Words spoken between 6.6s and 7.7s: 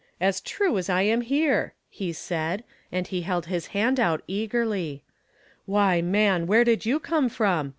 do you come from?